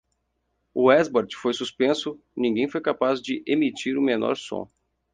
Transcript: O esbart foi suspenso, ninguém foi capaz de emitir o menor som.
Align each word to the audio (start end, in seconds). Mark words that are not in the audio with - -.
O 0.73 0.91
esbart 0.91 1.35
foi 1.35 1.53
suspenso, 1.53 2.19
ninguém 2.35 2.67
foi 2.67 2.81
capaz 2.81 3.21
de 3.21 3.43
emitir 3.45 3.99
o 3.99 4.01
menor 4.01 4.35
som. 4.35 4.67